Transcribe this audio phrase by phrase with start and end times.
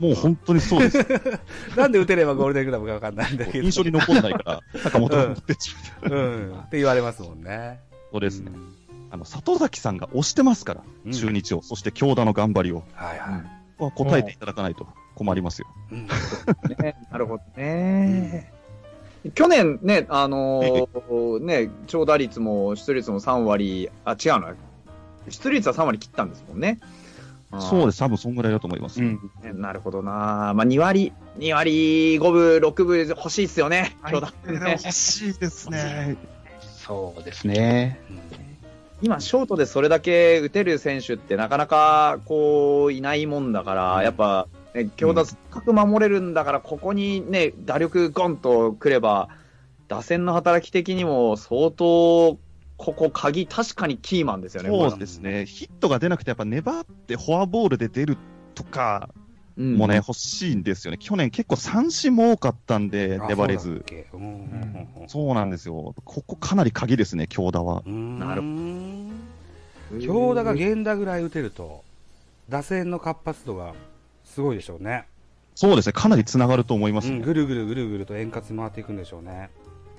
[0.00, 0.98] もう本当にそうです。
[1.76, 3.64] なんで打てればゴールデングラブかわかんないんだけど。
[3.64, 6.14] 印象に残んないから、坂本が持ってっちゃう。
[6.14, 6.58] うん。
[6.58, 7.80] って言われますもんね。
[8.10, 8.50] そうですね。
[9.10, 11.62] あの、里崎さんが押してますから、うん中日を。
[11.62, 12.82] そして京田の頑張りを。
[12.94, 13.82] はいはい。
[13.82, 15.68] は答えていただかないと困りますよ。
[15.92, 16.06] うん
[16.78, 18.52] ね、 なるほどね。
[19.34, 24.54] 去年ね、あのーね、長打率も出率も3割、あ、違うの
[25.28, 26.80] 出率は3割切ったんですもんね。
[27.58, 27.98] そうですす。
[28.00, 29.00] 多分そんぐらいだと思います。
[29.00, 29.18] ね
[29.54, 33.96] なるほどなまあ、2割、2割5分、6分欲しいっすよね。
[34.04, 36.16] ね 欲しいですね。
[36.62, 38.00] そうですね。
[39.02, 49.28] 今、ショートでそれだけ打てる選手ってなかなか、こう、いないもんだから、やっぱ、ね、強打深く守れるんだから、ここにね、打力ゴンとくれば、
[49.88, 52.38] 打線の働き的にも相当、
[52.80, 54.70] ここ鍵、確かにキーマンですよね。
[54.70, 55.44] そうですね。
[55.44, 58.16] ヒットが出なくて、やっぱ粘ってフォアボールで出る
[58.54, 59.10] とか
[59.58, 60.96] うんもね、欲しいんですよね。
[60.98, 63.84] 去年結構三振も多かったんで、あ粘れず。
[65.08, 65.94] そうなんですよ。
[66.06, 67.82] ここかなり鍵ですね、京田は。
[67.84, 68.18] うん。
[68.18, 70.00] なるほど。
[70.00, 71.84] 強打が源田ぐらい打てると、
[72.48, 73.74] 打線の活発度が
[74.24, 75.04] すごいでしょうね。
[75.54, 75.92] そうですね。
[75.92, 77.16] かなり繋がると思いますね。
[77.16, 79.50] うんぐるぐるぐるぐると円滑に回っていくんでしょうね。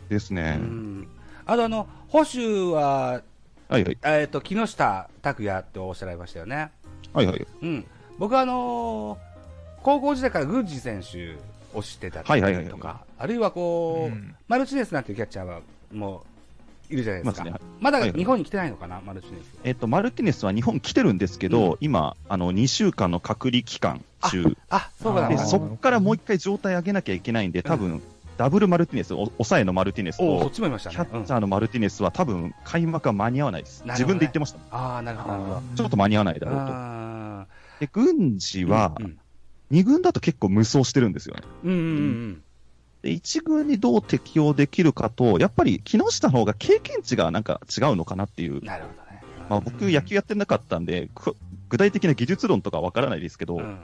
[0.07, 0.53] うですね。
[0.53, 1.07] ん。
[1.45, 3.21] あとあの、保守は、
[3.69, 3.97] はいはい。
[4.03, 6.71] えっ、と、木下拓也っておっしゃられましたよね。
[7.13, 7.47] はいはい。
[7.61, 7.85] うん。
[8.19, 9.31] 僕はあのー
[9.83, 11.35] 高校時代から郡司選手
[11.75, 16.23] を知ってたりはいはいはいはいとか、あるいはこう、うんマルチネスなんていうキャッチャーはも
[16.89, 17.47] ういるじゃないですか。
[17.47, 19.57] いますねまだはいはい日本に来てないのかな、マルチネス。
[19.63, 24.55] えっと、マルティネスは日本来てるんですけど、うん今、あの、2週間の隔離期間中。
[24.69, 28.03] あ、そうかなで、あーそっからもう一回状態上げなきゃいけないんで、多分、
[28.41, 30.23] ダブルマルティネス、お抑えのマルティネスと。
[30.23, 33.83] キャッチャーのマルティネスは多分、開幕は間に合わないです。
[33.85, 34.57] 自分で言ってました。
[34.71, 35.61] ああ、なるほど。
[35.75, 36.61] ちょっと間に合わないだろうと。
[36.65, 37.47] あ
[37.79, 39.19] で、軍事はう、ん
[39.69, 41.43] 2軍だと結構無双してるんですよね。
[41.63, 42.43] うんうんうん
[43.03, 48.65] で、1軍にどう適用できるかと、やっぱり木下の方が経験値がなんか違うのかなっていううん。。
[48.65, 49.21] なるほどね。
[49.49, 51.35] まあ僕野球やってなかったんで、く
[51.69, 53.81] 具体的な技術論とかわからないですけど、うん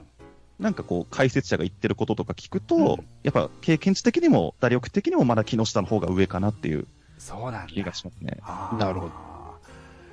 [0.58, 6.86] なんかこう解説者が言ってることとか聞くと、うんやっぱ経験値的にも打力的にもまだ木下の方が上かなっていう
[7.18, 7.66] そうなんだ。
[7.66, 8.38] 気がしますね。
[8.78, 9.12] なるほど。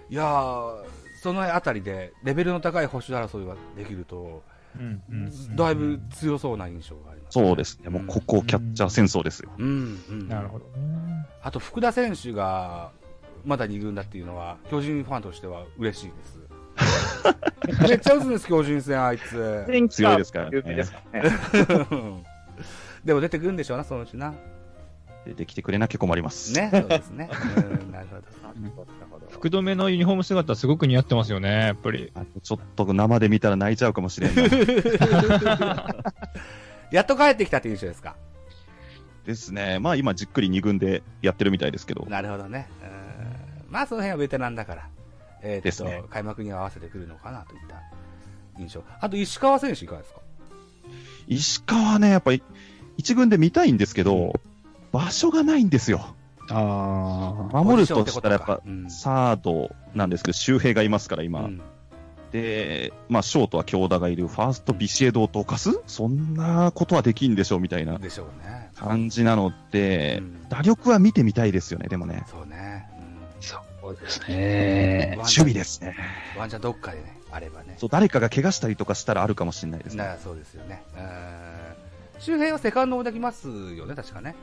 [0.09, 0.83] いやー、
[1.21, 4.43] そのあたりでレベルの高い保守争いができると、
[4.77, 7.89] うんうんだいぶ強そうな印象があります、そうですね。
[7.89, 9.51] もうここキャッチャー戦争ですよ。
[9.57, 10.27] うん、うん。
[10.27, 11.25] なるほどね。
[11.41, 12.91] あと、福田選手が
[13.45, 16.39] まだ2軍だっていうのは、巨人ファンとしては嬉しいです。
[17.87, 19.65] めっちゃ打つんです、巨人戦、あいつ。
[19.89, 20.61] 強いですからね
[23.03, 24.33] でも出てくるんでしょうな、そのうちな。
[25.25, 26.53] 出てきてくれなきゃ困ります。
[26.53, 27.29] ね、そうですね。
[27.57, 29.27] うん、なるほど。
[29.31, 32.13] 福留のユニフォーム姿すごく似合ってますよね、やっぱり。
[32.43, 34.49] ちょっと生で見たら泣いちゃうかもしれんない。
[36.91, 38.15] やっと帰ってきたっていう印象ですか？
[39.25, 39.79] ですね。
[39.79, 42.05] まあ今じっくり2軍でやってるみたいですけど。
[42.07, 42.67] なるほどね。
[42.83, 44.87] うんまあ、その辺はベテランだから、
[45.47, 47.81] えーね開幕に合わせてくるのかなといった
[48.59, 48.83] 印象。
[48.99, 50.19] あと、石川選手いかがですか？
[51.27, 52.41] 石川ね、やっぱり
[52.97, 54.33] 1軍で見たいんですけど、
[54.91, 56.15] 場所がないんですよ。
[56.49, 61.45] あ守るとしたらやっぱうんサードなんですけど、周平がいますから今。
[61.45, 61.61] うん
[62.31, 65.79] で、まあ、ショートは京田がいる、ファーストビシエドをどかす？
[65.87, 67.97] そんなことはできんでしょうみたいな。
[68.75, 72.23] 感じなので、うん打力は見てみたいですよね、でもね。
[72.29, 72.89] そうね。
[73.85, 75.13] そうですね。
[75.17, 75.95] 守備ですね。
[76.35, 77.75] うんワンチャンどっかでね、あればね。
[77.77, 80.03] そう、誰かが怪我したりとかしたらあるかもしれないですね。
[80.03, 80.83] なそうですよね。
[80.97, 81.55] うん
[82.19, 84.35] 周平はセカンドもできますよね、確かね。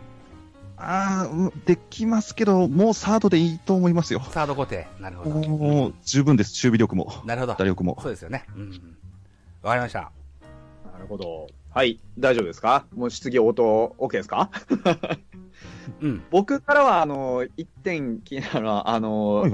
[0.76, 4.20] ああ、うんできますけど、もうサードでいいと思いますよ。
[4.30, 4.86] サード固定。
[5.00, 5.48] なるほど。
[5.48, 7.64] もう十分です、守備力も、なるほど打。
[7.64, 7.98] 力も。
[8.02, 8.44] そうですよね。
[8.56, 8.96] うん。
[9.62, 10.12] わかりました。
[10.92, 11.48] なるほど。
[11.74, 12.86] はい、大丈夫ですか？
[12.94, 14.50] もう質疑応答 OK ですか？
[16.00, 16.22] うん。
[16.30, 19.52] 僕からは、あの、一点気になるのは、あの、はい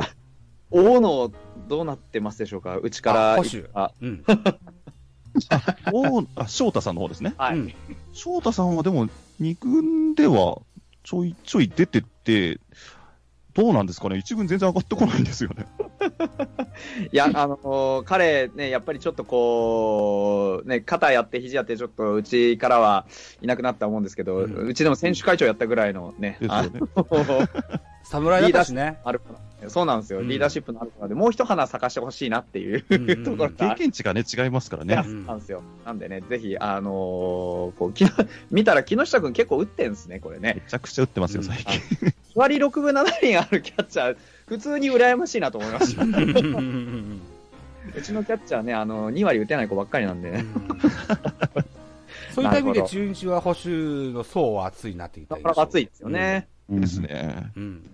[0.70, 1.32] 大野、
[1.68, 2.76] どうなってますでしょうか？
[2.76, 3.32] うちから。
[3.34, 4.24] あ保守あ、うん。
[5.92, 7.34] おーあ、翔太さんの方ですね。
[7.38, 7.58] はい。
[7.58, 7.74] うん
[8.12, 10.60] 翔太さんはでも、二軍では
[11.04, 12.58] ちょいちょい出てって、
[13.58, 14.18] どうなんですかね？
[14.18, 15.66] 一軍全然上がってこないんですよね。
[17.12, 23.04] いや、あの彼ね、やっぱりちょっとこう、ね、肩やって肘やってちょっとうちからは
[23.42, 26.38] いなくなったと思うんですけど、ううんちでも選手会長やったぐらいのね、
[28.04, 29.00] 侍だったしね。
[29.02, 29.20] ある
[29.68, 34.94] そうなんですよ、うんリーダーシップのあるからで、もう一花咲かしてほしいなっていう、うんうんうんところが経験値がね、違いますからね。
[34.96, 35.02] な
[35.34, 35.62] んですよ。
[35.84, 36.92] なんでね、ぜひ、あのー
[37.78, 38.04] こう、き
[38.50, 40.54] 見たら木下くん結構打ってんすね、これね。
[40.64, 41.80] めちゃくちゃ打ってますよ、最近。
[42.08, 44.16] 2割6分7厘あるキャッチャー、
[44.46, 46.02] 普通に羨ましいなと思いました。
[46.04, 50.44] うちのキャッチャーね、あの、2割打てない子ばっかりなんでね。
[52.34, 56.46] そういった意味で中日は保守の層は厚いなって言ったなかなか熱いですよね。
[56.70, 57.00] うんです。
[57.00, 57.50] ね。
[57.56, 57.90] うん。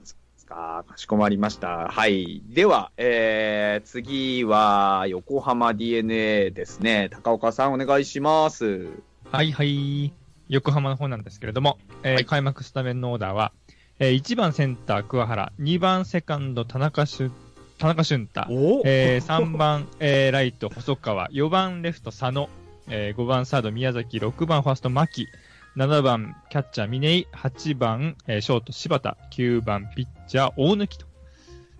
[0.54, 1.88] か、かしこまりました。
[1.88, 2.42] はい。
[2.48, 7.08] では、えー、次は、横浜 DNA ですね。
[7.10, 8.88] 高岡さんお願いします。
[9.30, 10.12] はいはい。
[10.48, 13.52] 横浜の方なんですけれども、えーはい開幕スタメンのオーダーは、
[13.98, 17.32] えー1番センター桑原、2番セカンド田中俊
[17.78, 22.48] 田中俊太、おえー3番、えーライト細川、4番レフト佐野、
[22.88, 25.26] えー5番サード宮崎、6番ファースト牧、
[25.76, 31.06] 7番キャッチャー峰井、8番、えーショート柴田、9番ピッチャー大貫と。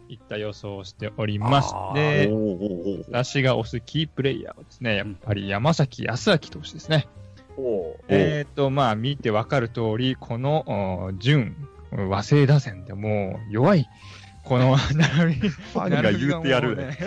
[0.08, 1.92] いった予想をしておりますあ。
[1.92, 2.26] ー。
[2.26, 7.06] で、おーおーおー私が推すキープレイヤーはですね、やっぱり山崎康明投手ですね。
[7.56, 11.56] おえっ、と、まあ、見てわかる通り、この、お準、
[11.92, 13.88] 和製打線でもう弱い、
[14.42, 14.76] この
[15.16, 16.76] 並び、ファンが言うてやる。
[16.76, 16.98] ね。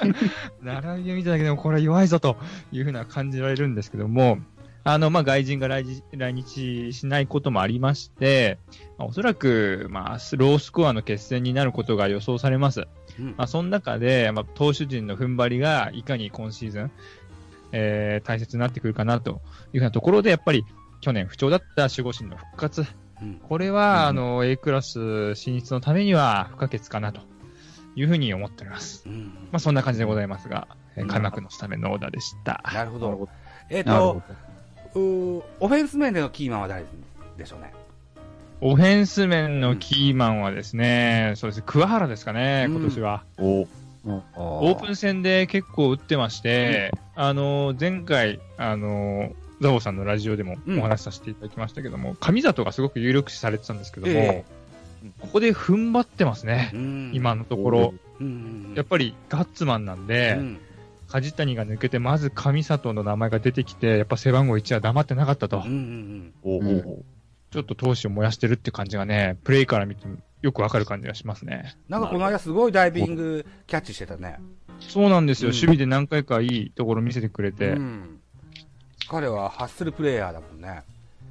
[0.62, 2.36] 並びを見ただけでもこれは弱いぞと
[2.72, 4.38] いうふうな感じられるんですけども、
[4.88, 8.60] あの、まあ、外人が来日来日しないこともありまして、
[8.98, 12.86] まあおそらく、まあ、ロースコアの決戦になることが予想されます。
[13.18, 16.90] うんまあ、その中で、まあ、投手陣の踏ん張りがいかに今シーズン、
[17.72, 19.40] えー大切になってくるかなと
[19.72, 20.64] いうふうなところで、やっぱり
[21.00, 22.82] 去年不調だった守護神の復活、
[23.20, 27.22] うんこれは、うんあの A クラス進出のためには不可欠かなと
[27.96, 29.02] いうふうに思っております。
[29.04, 30.68] うんまあ、そんな感じでございますが、
[31.08, 32.62] 開幕のスタメンのオーダーでした。
[32.72, 33.28] なるほど。
[33.68, 34.22] えっ、なるほと、
[34.98, 36.84] オフェンス面でのキーマンは誰
[37.36, 37.72] でしょうね？
[38.62, 43.22] オフェンス面のキーマンはですね、そうですね、桑原ですかね、今年は。
[43.38, 43.64] お。
[43.64, 43.66] ー
[44.06, 54.44] オオープン戦で結構打ってまして、あの、前回、あの、ザボさんのラジオでもお話しさせていただきましたけども、上里がすごく有力視されてたんですけども、え
[55.20, 57.10] ここで踏ん張ってますね、うん。
[57.12, 57.94] 今のところ。
[58.20, 58.72] うん。
[58.76, 60.58] やっぱりガッツマンなんで、うん
[61.08, 67.02] 梶谷が抜けて、まず上里の名前が出てきて、やっぱ背番号1は黙ってなかったと、うんうんおーおーおー
[67.52, 71.76] ちょっと闘志を燃やしてるって感じがね、プレイから見てもよくわかる感じがしますね。
[71.88, 74.38] なんかこの間すごいダイビングキャッチしてたね。
[74.80, 78.20] そうなんですよ、うん守備で何回かいいところ見せてくれて、うん
[79.08, 80.82] 彼はハッスルプレイヤーだもんね。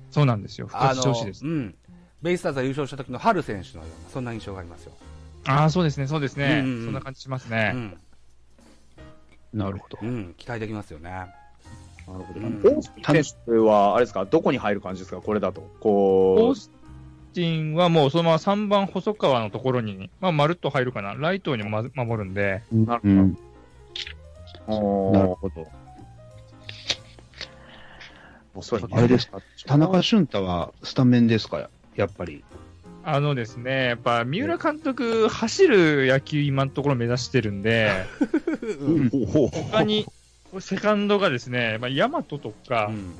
[0.10, 1.46] そうなんですよ、復活してほしいです。
[1.46, 1.76] うん。
[2.22, 4.94] ベイスターズが優勝した時の春選手のような、そんな印象がありますよ。
[5.46, 7.72] ああ、そうですね、そうですね、うんうんうんそんな感じしますうね。
[7.72, 7.98] ん。
[9.56, 10.06] なるほどう。
[10.06, 10.36] ん。
[10.38, 11.10] 期待できますよね。
[11.10, 11.32] なる
[12.08, 12.40] ほど。
[12.40, 15.62] うんオースティンは、あれですか、どこに入る感じですか、これだと。
[15.80, 16.70] こう、オース
[17.34, 25.14] ティンはもうそのまま3番細川のところに、まあ、まるっと入るかな、ライトにもま守るんで、なるほどうん。
[25.14, 25.68] なるほど。
[28.62, 31.70] そうですねあれですか、田中俊太はスタメンですか？
[31.96, 32.44] やっぱり。
[33.08, 37.92] あのですね、やっぱ三浦監督、走る野球、今のところ目指してるんで、
[39.70, 40.08] 他に、
[40.60, 43.14] セカンドがですね、まあ、大和とか、うん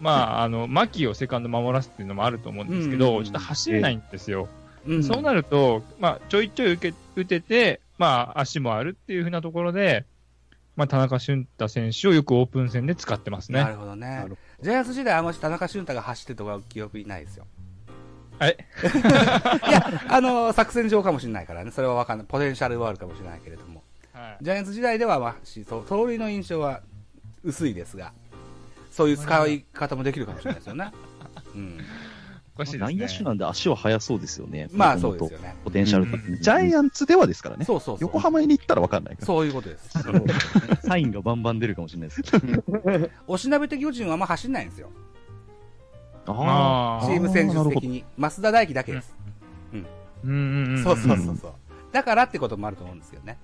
[0.00, 4.48] まあ、あの、牧をセカンド守らすっていうのもあると思うんですけど、うんちょっと走れないんですよ。
[4.86, 10.06] うんそうなると、まあ、ちょいちょい受け打てて、まあ、足もあるっていうふうなところで、
[10.76, 13.60] まあ、田中俊太選手をよくオープン戦で使ってますね。
[13.60, 14.26] なるほどね。
[14.62, 17.46] ジャイアンツ時代、あんまり田中俊太が走ってるとか記憶にないですよ。
[18.40, 18.56] え？
[19.68, 21.70] いや、あの、作戦上かもしれないからね。
[21.70, 22.26] それはわかんない。
[22.26, 23.82] ポテンシャルはあるかもしれないけれども。
[24.12, 25.34] はいジャイアンツ時代では、まあ、
[25.88, 26.80] 盗塁の印象は
[27.42, 28.12] 薄いですが、
[28.90, 30.92] そういう使い方もできるかもしれないですよね。
[31.54, 31.78] うん。
[32.54, 32.94] おかしいですね。
[32.94, 34.68] 内野手なんで足は速そうですよね。
[34.72, 35.56] まあ、そうですよね。
[35.64, 37.64] ポテンシャルがうんジャイアンツではですからね。
[37.64, 37.98] そうそうそう。
[38.02, 39.26] 横浜に行ったら分かんないから。
[39.26, 39.88] そういうことです。
[40.86, 43.10] サインがバンバン出るかもしれないですけど。
[43.26, 44.90] おしなべ的巨人はあんま走んないんですよ。
[46.26, 48.04] あチーム戦術的に。
[48.18, 49.14] 増田大輝だけです。
[49.72, 49.86] うん
[50.24, 50.82] うんうん。
[50.82, 51.52] そうそうそうそう。
[51.92, 53.38] だからってこともあると思うんですけどね。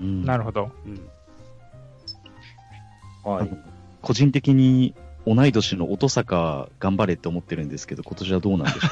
[0.00, 0.06] うん。
[0.06, 0.70] うんなるほど。
[0.86, 1.00] うん。
[3.30, 3.50] はい。
[4.02, 4.94] 個人的に
[5.26, 8.88] 同い年の音坂頑張れって思ってるんですけど、今年はどうなんでしょ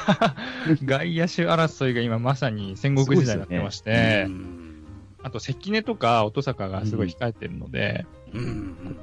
[0.85, 4.59] 外野手争いが今まさに戦国時代になってまして、うん
[5.25, 8.22] あと関根とか音坂がすごい控えてるので、うん。
[8.33, 8.39] こ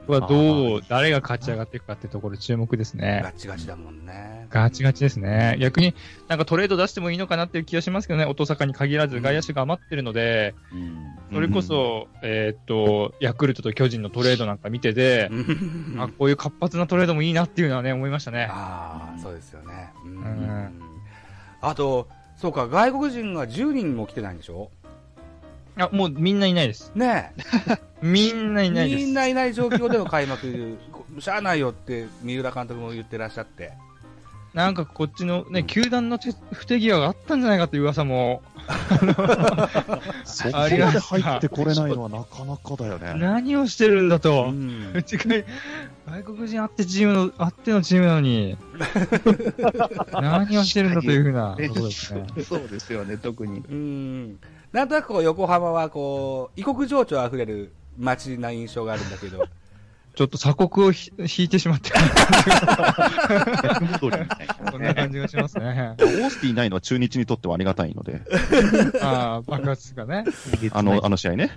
[0.09, 3.21] こはどう、誰が勝ち上がっていくかってところ注目ですね。
[3.23, 4.47] ガチガチだもんね。
[4.51, 5.57] ガチガチですね。
[5.61, 5.95] 逆に
[6.29, 10.77] なんかトレード出してもいいのかなっていう気がしますけどね、音坂に限らず外野手が余ってるので、う。
[10.77, 18.49] うんそれこそ、えーっと、ヤクルトと巨人のトレードなんか見てて、うんあ、こういう活発なトレードもいいなっていうのはね、思いましたね。
[18.51, 19.93] ああ、そうですよね。
[20.05, 20.73] うんん
[21.61, 24.73] あと、そうか、外国人が10人も来てないんでしょ？
[25.81, 26.93] あ、もうみんないないです。
[26.95, 27.33] ね
[28.03, 28.67] みんなえ。
[28.67, 29.05] いないです。
[29.05, 30.79] みんないない状況での開幕、
[31.19, 33.73] しゃあないよって三浦監督も言ってらっしゃって。
[34.55, 38.43] なんかこっちのね、球団の手不手際があったんじゃないかっていう噂も、
[40.25, 43.15] そこまでとう入ってこれないのはなかなかだよね。
[43.21, 44.51] 何をしてるんだうと。
[44.51, 45.37] んうちが
[46.09, 48.57] 外国人あってチームの、あってのチームなのに、
[50.13, 52.27] 何をしてるんだというふうなことですね。
[52.45, 53.61] そうですよね、特に。
[53.61, 54.39] うん。
[54.73, 59.45] なんとなくこう横浜はこう、異国情緒あふれる街な印象があるんだけど、
[60.15, 61.97] ちょっと鎖国をひ引いてしまってる
[63.63, 64.71] 逆戻りみたいな。
[64.71, 65.95] そんな感じがしますね。
[65.99, 68.21] オースティいないのは中日にとってはありがたいので、
[69.01, 70.25] ああ、爆発がね。
[70.73, 71.53] あの、あの試合ね。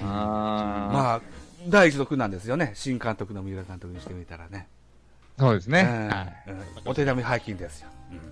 [0.00, 1.20] まあ、
[1.68, 2.72] 第一毒なんですよね。
[2.74, 4.66] 新監督の三浦監督にしてみたらね。
[5.38, 6.10] そうですね。
[6.84, 7.88] お手並み拝見ですよ。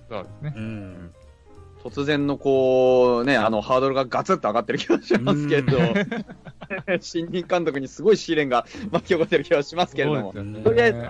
[0.09, 0.55] そうですね。
[1.83, 5.79] 突然のこう、ね、あの、ハードルがガツッと上がってる気がしますけど、
[7.01, 10.33] 新任監督にすごい試練が 巻き起こってる気がしますけれども
[10.63, 11.09] とりあえず、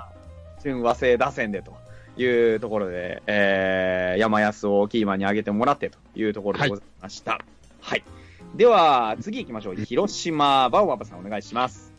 [0.62, 1.72] 純和製打線でと
[2.20, 7.40] いうところで、えー、山安をキーマンに上げてもらってというところでございました。
[7.80, 8.04] はい。
[8.54, 9.76] では、次行きましょう。
[9.76, 11.92] 広島、バオババさんお願いします。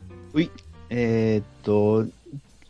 [0.89, 2.05] えーっと、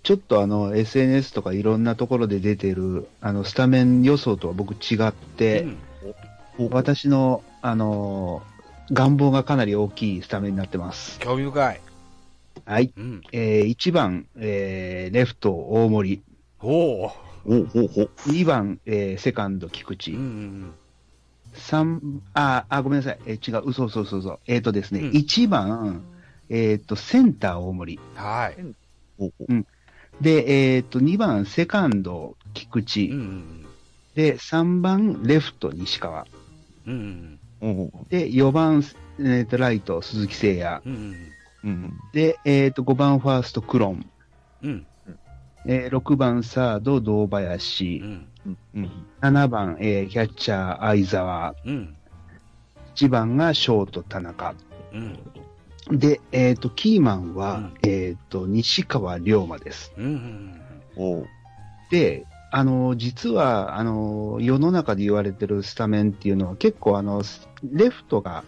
[0.03, 5.67] ちょっとあの、SNS とかいろんなところで出てる、あの、スタメン予想とは僕違って、
[6.69, 8.43] 私の、あの、
[8.91, 11.19] 願望がかなり大きいスタメンになってます。
[11.19, 11.81] 興味深い。
[12.65, 12.93] はい。
[12.95, 13.21] うん。
[13.31, 16.21] えー、1番、えー、レフト大森。
[16.61, 17.05] おお。
[17.05, 18.09] おほうほう。
[18.27, 20.11] 2番、えー、セカンド菊池。
[20.11, 20.73] うんうん
[21.53, 23.19] 三あ、あ、ごめんなさい。
[23.25, 24.39] えー違う、嘘嘘嘘嘘。
[24.47, 26.01] えっ、とですね、うん1番、
[26.49, 27.95] えっ、と、センター大森。
[27.95, 28.23] うん。
[28.23, 28.55] はい。
[29.17, 29.65] ほうほう
[30.21, 33.07] で、えっ、と、2番、セカンド菊池。
[33.07, 33.65] うんうん
[34.15, 36.25] で、3番、レフト西川。
[36.85, 37.39] うん。
[38.09, 38.83] で、4番、
[39.19, 40.81] えー、とライト鈴木誠也。
[40.85, 40.93] うん。
[40.93, 41.15] うん
[41.63, 41.93] うん。
[42.13, 44.05] で、えっ、と、5番、ファーストクロン。
[44.63, 44.85] うん。
[45.65, 47.99] えー6番、サード堂う林。
[47.99, 48.27] ん。
[48.75, 48.91] うん。
[49.21, 51.55] 7番、えーキャッチャー相沢。
[51.65, 51.95] うん。
[52.95, 54.55] 1番がショート田中。
[54.93, 55.99] うん。
[55.99, 59.93] で、えっ、と、キーマンは、うんえっ、と、西川龍馬です。
[59.97, 60.59] うん。
[61.91, 67.23] で、あの、実は、あの、世の中で言われてるスタメンっていうのは結構あの、
[67.63, 68.43] レフトが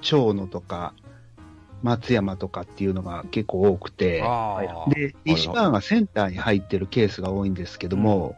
[0.00, 0.94] 長野とか、
[1.82, 4.22] 松山とかっていうのが結構多くて。
[4.88, 8.36] で、西川がセンターに入ってるケースが多いんですけども、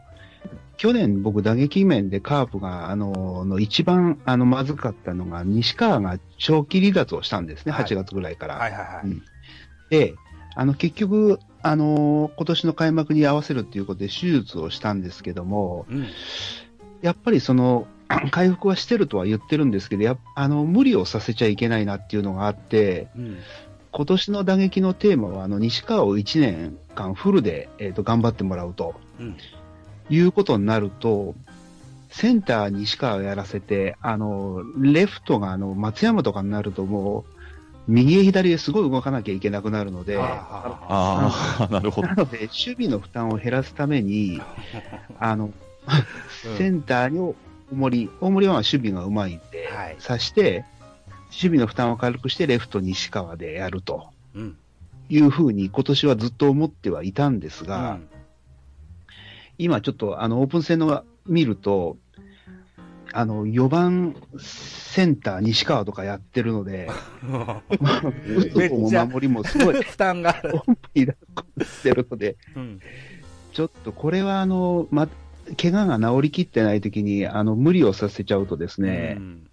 [0.77, 8.55] 去年僕打撃面でカープが、あの、の一番、あの、まずかったのが、西川が長期離脱をしたんですね、はい8月ぐらいから。
[8.55, 9.21] はいはいはい。
[9.89, 10.15] で、
[10.55, 16.07] あの、結局、あの今年の開幕に合わせるっていうことで手術をしたんですけども、うん。
[17.01, 17.87] やっぱりその、
[18.29, 23.37] 回復はしてるとは言ってるんですけど、やあの、無理をさせちゃいけないなっていうのがあって、うん。
[23.91, 29.37] 今年の打撃のテーマは、あの、西川を1年間フルで、えっ、と、頑張ってもらうと、うん
[30.07, 31.33] いうことになると、
[32.11, 37.34] センター西川をやらせて、あの、レフトがあの、松山とかになるともう、
[37.87, 42.07] 右へ左へすごい動かなきゃいけなくなるので、あ なるほど。
[42.07, 44.41] なので、守備の負担を減らすために、
[45.19, 45.51] あの、
[46.45, 46.57] うん。
[46.57, 47.35] センターに大
[47.71, 49.95] 森、大森は守備がうまいんで、はい。
[49.99, 50.65] さして、
[51.27, 54.09] 守備の負担を軽くしてレフト西川でやると。
[54.33, 54.57] うん。
[55.07, 58.07] いうふうに今年はずっと思ってはいたんですが、うん。
[59.59, 61.97] 今ちょっとあのオープン戦の見ると、
[63.17, 66.89] あの4番センター西川とかやってるので、
[67.23, 70.61] 打つ方も守りもすごい負担がある。
[70.93, 72.79] イラッとしてるので、うん。
[73.53, 75.07] ちょっとこれはあの、ま、
[75.61, 79.47] 怪我が治りきってない時にあの無理をさせちゃうとですね、うん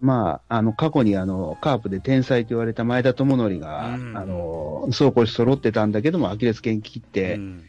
[0.00, 7.68] まあ、あの過去にあのカープで天才と言われた前田智則が、うんあの走攻守揃ってたんだけども、アキレス腱切って、うん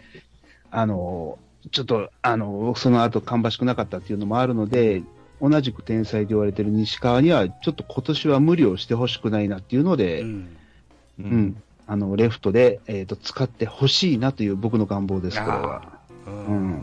[0.71, 1.37] あの
[1.71, 5.03] ちょっとあのその後芳しくなかったっていうのもあるので、
[5.41, 11.63] 同じく天才と言われてる西川には、ちょっと今年は無理をしてほしくないなっていうので、ううんん。
[11.89, 15.99] あのレフトで、えー、と使ってほしいなという僕の願望です、これは。
[16.25, 16.81] ううんん。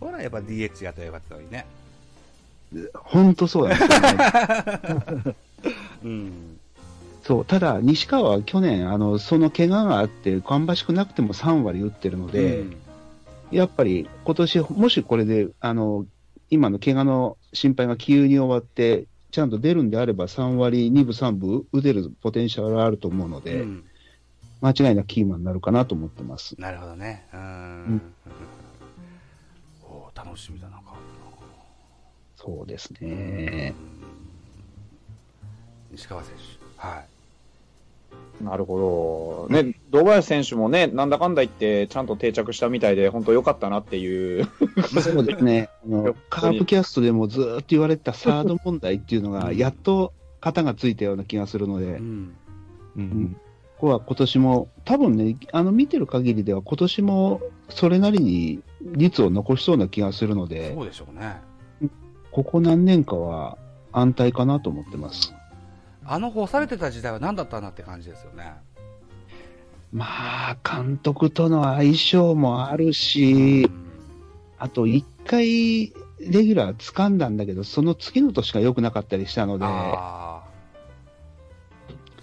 [0.00, 1.66] ほら、やっぱ DH やったらよかったのにね。
[2.94, 5.36] 本当そうなんですよね。
[6.04, 6.32] うん。
[7.22, 12.76] そうただ、西川は去年、あのその怪我があって、芳しくなくても3割打ってるので、うん
[13.50, 16.06] やっぱり今年もしこれであの
[16.50, 23.84] 今の怪我の心配が急に終わって、ちゃんと出るんであれば、3割、2分、3分打てるポテンシャルがあると思うので、うん
[24.60, 26.60] 間違いなくキーマンになるかなと思ってます。
[26.60, 27.28] なるほどね。
[27.32, 27.42] ううん
[27.94, 28.02] ん。
[29.84, 30.82] おー楽しみだな、
[32.34, 33.72] そうですね。
[33.80, 36.42] うん西川選手。
[36.76, 37.08] はい。
[38.40, 39.54] なるほど。
[39.54, 44.48] ね、堂林選手もね、なんだかんだ言って、ちゃんと定着したみたいで、本当良かったなっていう。
[45.02, 45.68] そうですね。
[45.84, 52.36] あの、カープキャストでもずーっと言われてたサード問題っていうのが、やっと型がついたような気がするので、うん。
[52.96, 53.36] うん
[53.78, 61.36] ここは今年も、多分ね、あの見てる限りでは今年もそれなりに率を残しそうな気がするのでそ、うでしょうね。
[62.32, 63.56] ここ何年かは
[63.92, 65.32] 安泰かなと思ってます。
[66.08, 68.54] あの干されてた時代は何だったんだって感じですよね。
[69.92, 70.04] ま
[70.50, 73.88] あ、監督との相性もあるしう、ん
[74.58, 79.64] あと一回レギュラー掴んだんだけど、その次の年が良くなかったりしたので。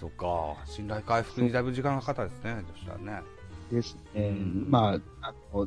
[0.00, 0.62] そっか。
[0.66, 2.62] 信頼回復にだいぶ時間がかかったですね。
[2.74, 3.22] そしたらね。
[3.72, 4.28] ですね。
[4.28, 5.66] うんまあ、あの、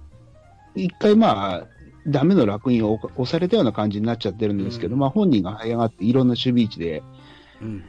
[0.75, 1.67] 一回まあ、
[2.07, 7.03] ダメの楽印を押されたような感じになっちゃってるんですけど、うんまあ本人が這い上がっていろんな守備位置で
[7.61, 7.83] うん。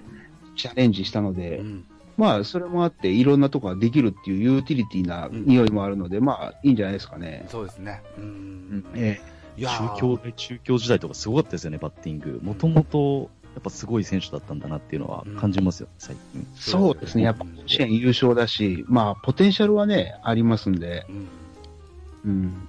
[0.63, 1.85] チャレンジしたのうで、ん。
[2.17, 7.47] まあそれもあっていろんなとこができるっていうユーティリティな匂いもあるので、まあいいんじゃないですかね。
[7.49, 8.03] そうですね。
[8.19, 8.85] うん。
[8.95, 9.21] え
[9.57, 12.41] いやー中京大、中京時代とかすごかったですよね、バッティング。
[12.43, 16.47] もともと、やっぱすごい選手だったんだなっていうのは感じますよ、最近。
[16.55, 17.25] そうですね。
[17.25, 21.29] やっぱ甲子園優勝だし、まあポテンシャルはね、ありますんで、うん。
[22.25, 22.69] うん。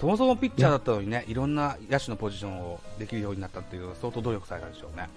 [0.00, 5.08] そもそもピッチャーだったのにね、いろんな野手のポジションをできるようになったっていう相当努力されたでしょうね。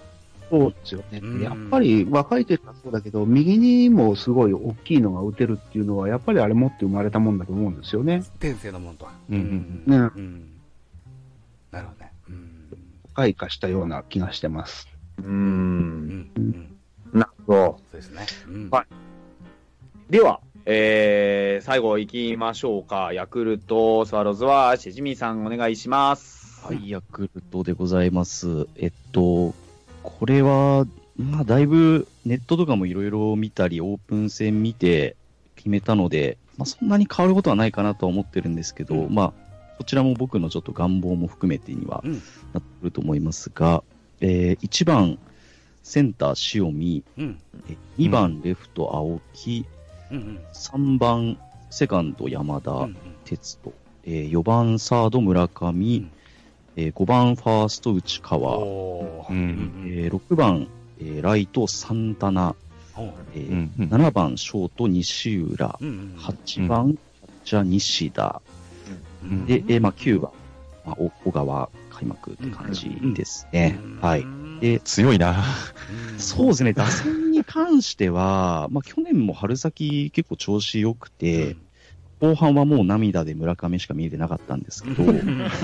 [0.50, 1.40] そうですよねうん。
[1.42, 8.22] やっぱり若い時からそうだけど、右にもすごい大きいのが打てるっていうのは、やっぱりあれ持って生まれたもんだと思うんですよね。
[8.38, 9.12] 天性のもんとは。
[9.30, 10.48] うんねうん。
[11.70, 12.12] なるほどね。
[12.28, 12.62] うん。
[13.14, 14.88] 開花したような気がしてます。
[15.18, 15.22] う。
[15.22, 16.30] うんん。
[16.36, 16.76] うん。
[17.12, 17.80] なるほど。
[17.90, 18.26] そうですね。
[18.48, 18.68] うん。
[18.70, 18.86] はい
[20.10, 23.12] では、えー、最後行きましょうか。
[23.12, 26.64] ヤクルト、スワローズは、しじみさんお願いします。
[26.64, 28.66] はい、ヤクルトでございます。
[28.76, 29.54] えっと、
[30.10, 30.86] これは、
[31.16, 35.16] まあ、だいぶネットとかもいろいろ見たり、オープン戦見て
[35.56, 39.32] 決めたので、まあ、そんなに変わることはないかなとは思ってるんですけど、うんまあ、
[39.78, 42.12] こちらも僕のちょっと願望も含めてにはうん。
[42.12, 42.22] なっ
[42.54, 43.82] てくると思いますが、
[44.20, 45.18] えー、1番、
[45.82, 47.38] センター塩見、うん。
[47.68, 49.64] え2番、レフト青木、
[50.10, 50.40] うん。
[50.52, 51.38] 3番、
[51.70, 52.96] セカンド山田、うん。
[53.24, 53.72] 哲人、
[54.04, 56.10] えー、4番サード村上、ん
[56.78, 58.56] えー、5番ファースト内川。
[58.58, 58.62] う
[59.32, 59.82] ん。
[59.84, 60.68] えー、6番、
[61.00, 62.54] えー、ライトサンタナ、
[63.34, 63.88] えーうんうん。
[63.88, 66.14] 7番ショート西浦、うん。
[66.16, 68.40] 8番キャッチャー西田、
[69.24, 70.30] うんで、えーまあ、9番、
[70.86, 73.76] まあ、お小川開幕って感じですね。
[74.00, 74.24] はい。。
[74.60, 75.42] で、強いな。
[76.12, 76.18] うん。
[76.20, 81.56] そうですね、打線に関しては、まあ、去年も春先結構調子良くて、
[82.20, 85.04] 後半はもう涙で村上しか見えてなかったんですけど、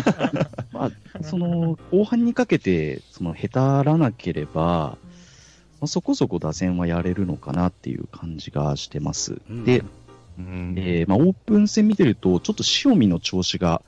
[0.72, 4.98] まあ、その、後半にかけて、その、下手らなければ、ま
[5.82, 9.40] あ、そこそこ打線はやれるのかなっていう感じがしてます。
[9.50, 9.84] うんで、
[10.38, 13.82] うんえーまあ、オープン戦見てると、ちょっと塩見の調子が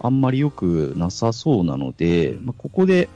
[0.00, 3.08] あんまり良くなさそうなので、まあ、ここで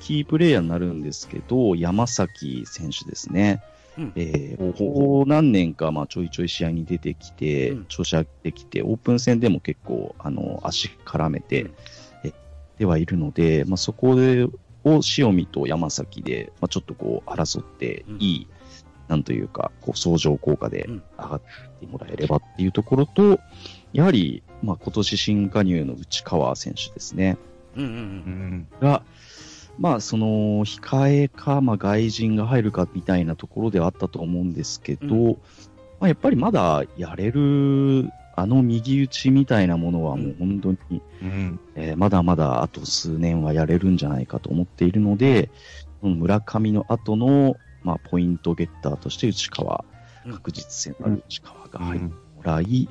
[0.00, 3.62] キープレイヤーになるんですけど、山崎選手ですね。
[3.98, 4.12] うん。
[4.14, 7.84] えーここ何年かまあちょいちょい試合に出てきて、うん。
[7.86, 11.74] 調子上げてきて、オープン戦でも結構あの足絡めて、うん。
[12.24, 12.32] え
[12.78, 14.44] ではいるので、まあ、そこで
[14.84, 18.16] を塩見と山崎で、まあ、ちょっとこう争ってうん。
[18.20, 18.48] いい、
[19.08, 21.02] なんというか、こう相乗効果でうん。
[21.18, 21.40] 上がっ
[21.80, 23.40] てもらえればっていうところと、
[23.92, 27.36] やはり、まあ、今年新加入の内川選手ですね。
[27.76, 27.94] うんうんう。
[27.94, 28.68] うんん。
[28.80, 29.02] が、
[29.78, 30.26] まあ、その、
[30.64, 35.38] 控えか、まあ、外人が入るかみたいなところではあったと思うんですけど、う
[36.00, 41.60] まあ、やっぱりまだやれる、あの右打ちみたいなものはもう本当に、うん。
[41.74, 45.50] えーまだまだあと数年はやれるんじゃないかと思っているので、
[46.02, 49.98] 村上の後の、まあ、ポイントゲッターとして内川、うん
[50.32, 52.12] 確実性のある内川が入っても
[52.42, 52.88] らい、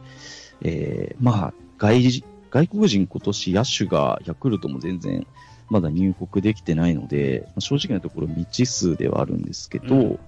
[0.64, 5.28] えーまあ、外人、外国人今年野手がヤクルトも全然
[5.70, 10.20] まだ入国できてないので、まあ正直なところ未知数ではあるんですけど、うん。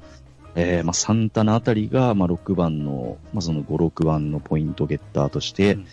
[0.56, 5.88] えーまあ、サンタナあたりが、まあ、6番の、まあ、その5、6番のポイントゲッターとして、うん。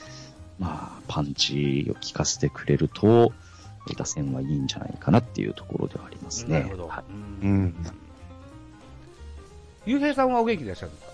[0.59, 3.33] まあ、パンチを効かせてくれると、
[3.89, 6.59] えー打線はいいんじゃないかなっていうところではありますね。
[6.59, 6.89] なるほど。
[6.89, 7.05] は
[7.43, 7.47] い。
[7.47, 7.75] うん。
[9.85, 11.13] ゆうへいさんはお元気でいらっしゃるんですか？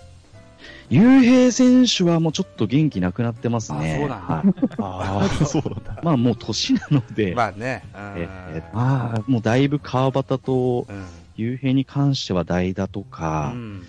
[0.89, 3.95] 雄平選手はもうちょっと元気なくなってますね。
[3.95, 5.99] あそうなんだはい ああ、 そうなんだ。
[6.03, 7.83] まあもう年なので、まあね。
[8.15, 11.05] ええまあもうだいぶ川端とうん。
[11.35, 13.83] 雄平に関しては代打とか、うん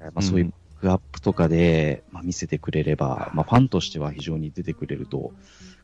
[0.00, 5.32] まあ、そういうアップとかで、まあ、見せてくれれば、まあ、ファンとしては非常に出てくれると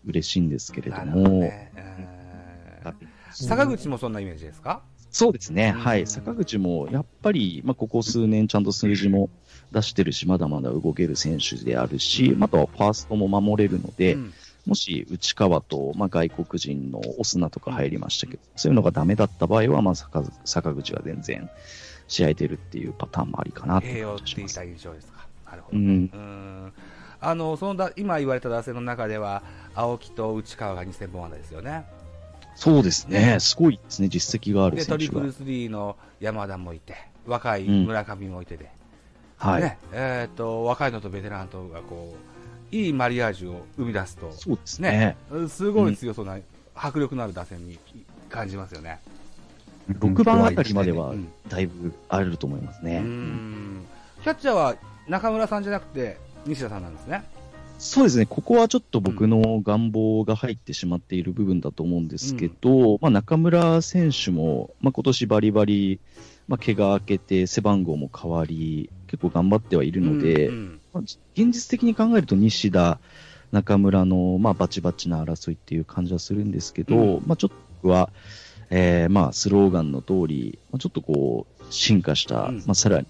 [0.04, 1.72] 嬉しいんですけれども、ね。
[1.74, 2.96] うん
[3.32, 4.82] 坂口もそんなイメージですか？
[5.10, 5.72] そうですね。
[5.74, 6.06] うんはい。
[6.06, 9.30] 坂口も、やっぱり、まあ、ここ数年ちゃんと数字も
[9.72, 14.32] 出してるし、まだまだ動ける選手であるし、うんあとはファーストも守れるので、うん
[14.66, 21.48] もし内川と、まあ、外国人のオスナとか入りましたけど、そういうのがダメだった場合は、まあ、坂坂口が全然
[22.08, 23.86] 試合出るっていうパターンもありかなと。
[23.86, 26.72] なるほど。
[27.18, 29.42] あのそのだ今言われた打線の中では、
[29.74, 31.86] 青木と内川が2000本安打ですよね。
[32.56, 33.38] そうですね。
[33.38, 34.08] すごいですね。
[34.08, 35.32] 実績がある選手がリプル。
[35.32, 36.94] スリーの山田もいて、
[37.26, 38.70] 若い村上もいてで、
[39.38, 39.62] はい。
[39.62, 42.14] ねえー、と若いのとベテランとがこ
[42.72, 45.16] ういいマリアージュを生み出すと、そうですね。
[45.30, 46.38] ね、すごい強そうな、
[46.74, 47.78] 迫力のある打線に
[48.28, 49.00] 感じますよね。
[49.92, 52.98] 6番あたりまではうんだいぶあると思いますね。
[52.98, 53.86] うん
[54.22, 54.76] キャッチャーは
[55.08, 57.24] 中村さんじゃなくて西田さんなんですね。
[57.78, 66.00] そうですね、ここはちょっと僕の願望が入ってしまっている部分だと思うんですけど、まあ、中村選手も、まあ、今年バリバリ、
[66.48, 72.98] まあ、怪我明けて背番号も変わり、結構頑張ってはいるので、うんまあ現実的に考えると西田、
[73.52, 78.10] 中村の、まあ、バチバチな争いっていう感じはするんですけど、うんまあ、ちょっと僕は、
[78.70, 83.06] えーまあ、スローガンの通り、まあ、ちょっとこう、進化した、うんまあ、さらに、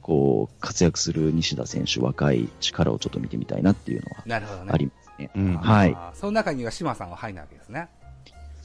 [0.00, 4.70] こう、活躍する西田選手、若い力をちょっと見てみたいなっていうのはなるほどね。
[4.72, 5.30] ありますね。
[5.34, 7.88] うんはいその中には島さんは入るわけですね。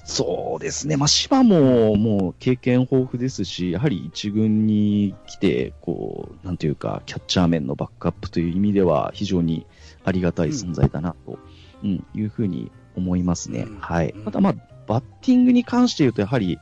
[0.03, 0.97] そうですね。
[0.97, 9.65] まあ、芝ももう経験豊富ですし、やはり一軍に来て、こう、なんていうか、キャッチャー面のバックアップという意味では、非常に
[10.03, 11.39] ありがたい存在だなと、
[11.83, 13.61] うん、いうふうに思いますね。
[13.61, 14.09] うんはい。
[14.11, 14.55] うんただまあ、
[14.87, 16.59] バッティングに関して言うと、やはり、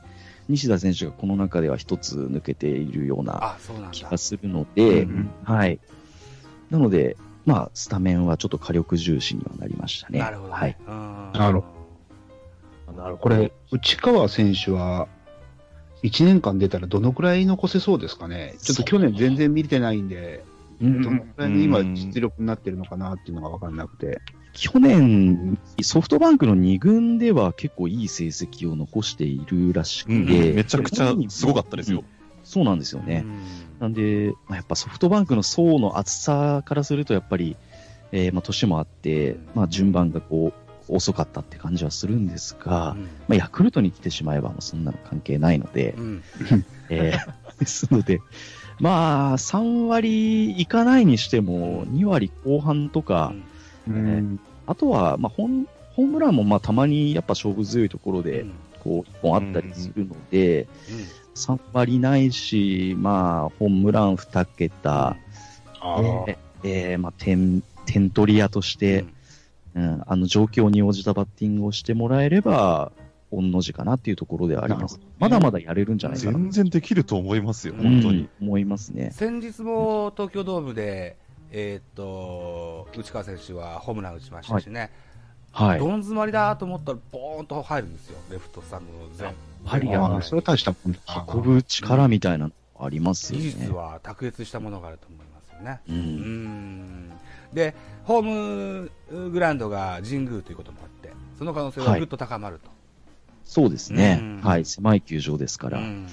[0.48, 3.56] 西田選手がこの中では一つ抜けているような
[3.92, 4.18] 気が。
[4.18, 5.80] するので、うんはい。
[6.70, 10.18] なので、まあ、スタメンはちょっと火力重視にはなりましたね。
[10.18, 10.54] なるほど、ね。
[10.54, 10.76] はい。
[10.86, 11.79] うんなるほ
[13.00, 13.36] なるほど。
[13.36, 15.08] これ、内川選手は、
[16.02, 18.54] 1年間出たらどのくらい残せそうですかね？
[18.62, 20.44] ちょっと去年全然見れてないんで、
[20.80, 24.20] うんどのくらいの今実力になってるのかなっていうのが分かんなくて。
[24.52, 32.02] 去年、ソフトバンクの2軍では結構いい成績を残しているらしくうんて、めちゃくちゃすごかったですよ。
[32.42, 33.22] そうなんですよね。
[33.24, 33.40] うん
[33.80, 37.56] なんで、まあ、やっぱソフトバンクの層の厚さからすると、やっぱり、
[38.12, 40.59] えーまあ、年もあって、まあ、順番がこう、
[40.90, 42.96] 遅かったって感じはするんですが、
[43.28, 46.22] まあ、ヤクルトに来てしまえば、もうそんなの関係ないので、うん。
[46.90, 48.20] えーですので、
[48.80, 53.34] まあ、3割いかないにしても、2割後半とか、
[53.86, 54.40] うん。
[54.66, 58.52] あとは、まあ、ホンホームランもまあたまにやっぱ勝負強いところで、うん。
[58.82, 60.66] こう、一本あったりするので、
[61.34, 65.16] 3割ないし、まあ、ホームラン2桁、
[65.74, 69.12] えーえーまあ、点、点取り屋として、うん、
[69.74, 72.92] あの状況に応じたバッティングをしてもらえれば、
[73.30, 75.00] 御の字かなっていうところではあります。
[75.18, 76.32] まだまだやれるんじゃないかな。
[76.32, 78.18] 全然できると思いますよ、うん本当に。
[78.40, 79.10] うん思いますね。
[79.12, 81.16] 先日も東京ドームで、
[81.52, 84.90] えーっと内川選手はホームラン打ちましたしね、
[85.52, 85.78] はい。
[85.78, 90.74] どん詰まりだと思ったら、ボーンと入るんですよ、レフトスタンドの全ぱりああ、それは大した
[91.28, 93.52] 運ぶ力みたいなのありますよ技ね。
[93.52, 95.80] 術は卓越したものがあると思いますよね。
[95.88, 95.92] う。
[95.92, 96.99] うんん
[97.52, 102.70] で、ホームグラウンドが神宮ということもあって、その可能性はぐっと高まると。
[103.44, 104.40] そうですねうん。
[104.42, 104.64] はい。
[104.64, 106.06] 狭い球場ですから、うん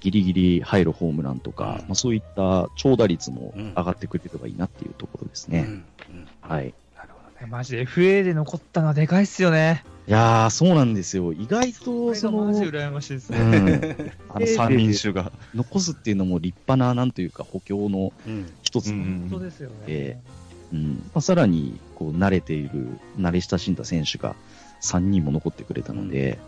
[0.00, 5.64] ギリギリ入るホームランとか、うんまあ、そういった長打率も上がってくれればいいなっていうところですね。
[5.66, 6.72] うんうんはい。
[6.96, 7.50] なるほどね。
[7.50, 9.84] マジで FA で残ったのはでかいっすよね。
[10.06, 11.32] いやー、そうなんですよ。
[11.32, 13.38] 意外と、その、そのマジ羨ましいですね。
[13.40, 15.32] うん、 あの三人衆が。
[15.54, 19.44] 残すっていうのも立派な、なんというか、補強のうん一つ、ううん本当
[20.72, 20.96] ですよね。
[20.98, 24.34] えまあ、さらに、こう、慣れている、慣れ親しんだ選手が
[24.82, 26.38] 3人も残ってくれたので、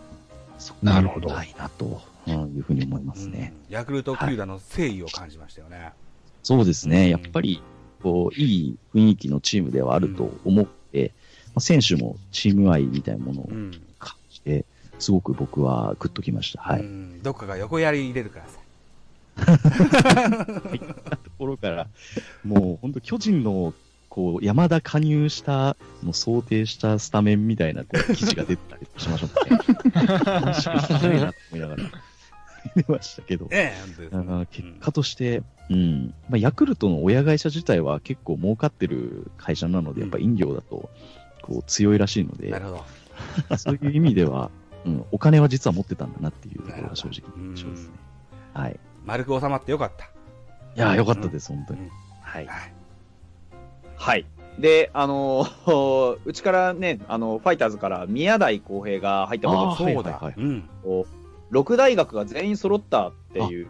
[0.57, 3.53] そこはなるほどないなと、うんいうふうに思いますね。
[3.67, 5.91] うんヤクルト球団の誠意を感じましたよね。
[6.43, 7.05] そうですね。
[7.05, 7.61] うんやっぱり、
[8.03, 11.13] こう、いい雰囲気のチームではあると思って、
[11.47, 14.65] まあ、選手もチーム愛みたいなものをうん感じて、
[14.99, 16.61] すごく僕はグッときました。
[16.61, 16.81] はい。
[16.81, 18.61] うんどっかが横やり入れるからさ。
[21.23, 21.87] ところから、
[22.43, 23.73] もう本当巨人の、
[24.11, 29.57] こう、山田加入したの想定したスタメンみたいなこう記事が出てたりしましょうね。
[30.43, 31.83] 面白いなと思いながら
[32.75, 33.47] 見てましたけど。
[33.51, 36.13] ええ、結果として、うん。
[36.29, 40.89] まあ、ヤクルトの親会社自体は結構儲かってる会社なので、やっぱ飲料だと、
[41.41, 42.85] こう、強いらしいのでな、るほ
[43.49, 43.57] ど。
[43.57, 44.51] そういう意味では、
[44.83, 47.93] うん、お金は実は持ってたんだなっていうところが正直うん印象ですね。
[48.53, 48.77] はい。
[49.05, 50.03] 丸く収まってよかった。
[50.03, 50.09] い
[50.75, 51.89] やー、よかったです、本当にうん。
[52.21, 52.45] はい。
[52.45, 52.80] はい。
[54.01, 54.25] はい。
[54.57, 60.17] で、あのー うちからね、あの、ファイターズから宮台浩平が入ったことそうだ。
[60.19, 60.69] はいうん。
[60.83, 63.67] こう6大学が全員揃ったっていう、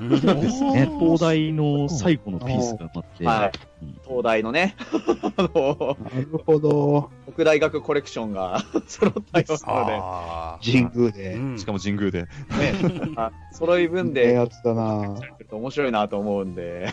[0.00, 0.90] ですね。
[1.00, 3.52] 東大の最後のピースが待って、はい。
[3.82, 3.98] うん。
[4.04, 4.74] 東大のね、
[5.38, 7.10] あの、なるほど。
[7.30, 10.90] 6大学コレクションが 揃ったようなのあー。
[10.90, 11.34] 神宮で。
[11.36, 11.58] うん。
[11.58, 12.22] しかも神宮で。
[12.22, 15.14] で、ね、あ揃い分ええでやつだな。
[15.50, 16.88] 面白いなと思うんで、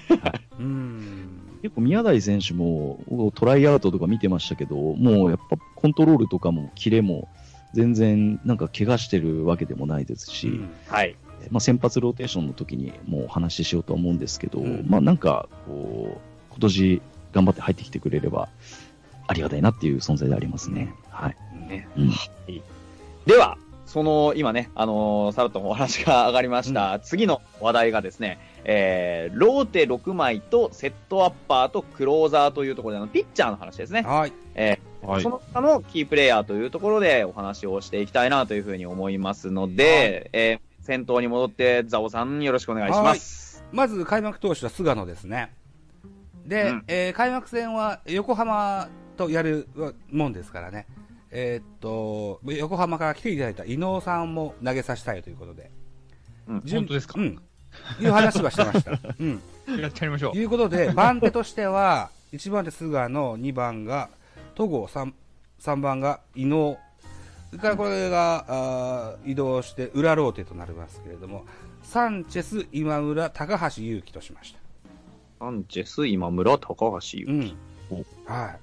[0.60, 1.42] うん。
[1.63, 7.30] 結構宮台選手もトライアウトとか見てましたけど、もうやっぱコントロールとかもキレも
[7.73, 11.15] 全然なんか怪我してるわけでもないですし、うんはい。
[11.52, 18.49] まあ、先発ローテーションの時にもうお話ししようとは思うんですけど、うんまあなんかこう、今年頑張って入ってきてくれれば
[19.28, 20.93] ありがたいなっていう存在でありますね。
[21.10, 21.38] はい。
[21.69, 22.12] ねうん
[23.26, 23.58] では、
[23.93, 34.01] その、今ね、あのーさらっとお話が上がりました、次の話題がですね、えー、ローテ6枚とセットアッパーとクローザーというところでのピッチャーの話ですね。
[34.01, 34.34] はい。
[34.56, 43.63] えーその他のキープレイヤーというところでお話をしていきたいなというふうに思いますので、えー先頭に戻って、ザオさんよろしくお願いします。
[43.71, 45.53] まず開幕投手は菅野ですね。
[46.47, 49.67] で、うんえー開幕戦は横浜とやる
[50.10, 50.88] もんですからね。
[51.36, 55.72] えーっと、横浜から来ていただいた伊能さんも投げさせたいということで。
[56.48, 57.19] うん準本当ですか？
[57.19, 57.41] うん。
[58.00, 58.91] いう話はしてました。
[59.19, 59.41] うん。
[59.80, 60.38] やってやりましょうと。
[60.38, 64.10] いうことで、番手としては、1番手菅野、2番が
[64.54, 65.12] 戸郷、3,
[65.60, 66.78] 3番が伊能、
[67.50, 71.46] それからこれが、あー移動して裏ローテとなりますけれども、
[71.82, 74.60] サンチェス、今村、高橋優輝としました。
[75.39, 77.58] サンチェス、今村、高橋優うん。
[78.26, 78.60] はい。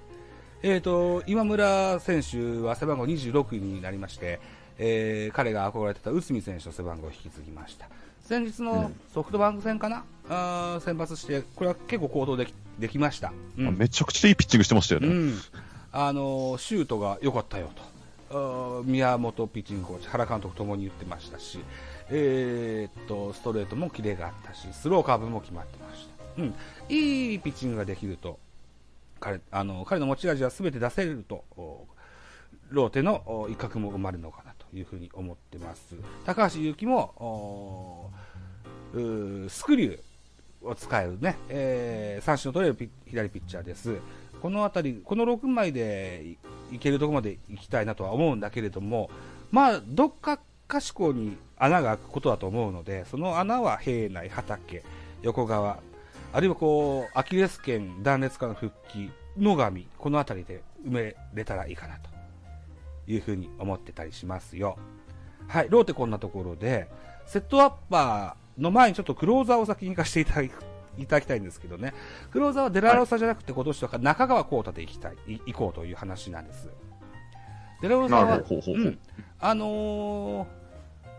[0.63, 4.41] えっ、と、今村選手は背番号26になりまして、
[4.79, 7.89] えー彼が憧れてた内海選手の背番号を引き継ぎました。
[8.23, 13.33] 先日のソフトバンク戦かな、あー先発して、これは結構行動できできました。
[13.57, 13.79] うん。
[13.79, 15.09] めちゃくちゃいいピッチングしてましたよね。
[15.09, 15.35] うん、
[15.93, 17.71] あのシュートが良かったよ
[18.29, 21.59] と、あー宮本ピッチングコーチ、原監督ともに言ってましたし、
[22.11, 26.55] えーっとストレートもキレがあったし、スローカーブも決まってました、うん、
[26.91, 28.39] いいピッチングができると、
[29.21, 31.45] 彼あの彼の持ち味は全て出せると、
[32.71, 35.95] ローテのお一角も生まれるのかなというふうに思ってます。
[36.25, 38.11] 高橋優輝も
[39.49, 43.99] スクリューを使えるね、えー三振を取れる左ピッチャーです。
[44.41, 46.37] このあたり、この6枚で
[46.73, 49.11] いけるところまで行きたいなとは思うんだけれども、
[49.51, 54.83] まあ、どっかかしこに穴が開くことだと思うので、その穴は平内、畑、
[55.23, 55.79] 横川、
[56.33, 62.11] あるいはこう、アキレス腱、断裂からの復帰、野上、このあたりで埋めれたらいいかなと
[63.07, 64.79] いうふうに思ってたりしますよ。
[65.49, 66.89] はい、ローテこんなところで、
[67.27, 70.53] セットアッパーの前にちょっとクローザーを先に行かせていただき
[70.99, 71.95] いただきたいんですけどね、
[72.31, 76.69] クローザーはデラロサじゃなくて今年は中川幸太で行きたい、い行こうという話なんです。
[77.83, 78.37] デラロサは。
[78.39, 78.99] うん、
[79.41, 80.60] あのー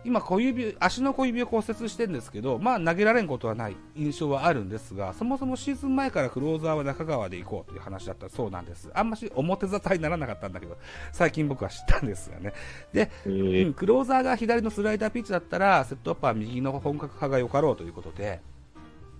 [0.03, 3.75] 今小指、足の小指を骨折してるんですけど、まあ投げられんことはない。
[3.95, 8.89] 印象はあるんですが、そもそもシーズン前からクローザーは中川で行こうという話だったそうなんです。
[8.93, 10.77] あんまし表沙汰にならなかったんだけど、
[11.11, 12.53] 最近僕は知ったんですよね。
[12.91, 13.29] で、う
[13.69, 18.41] ん、クローザーが左のスライダーピッチだったら、セットアッパーは右の本格派がよかろうということで、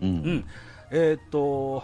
[0.02, 0.10] うん。
[0.10, 0.46] うん、
[0.90, 1.84] えーっと、